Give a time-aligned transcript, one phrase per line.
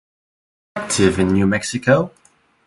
[0.75, 2.09] It was active in New Mexico.